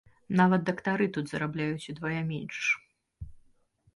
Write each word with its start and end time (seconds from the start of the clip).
Нават 0.39 0.61
дактары 0.69 1.05
тут 1.17 1.25
зарабляюць 1.33 1.89
удвая 1.93 2.21
менш. 2.31 2.57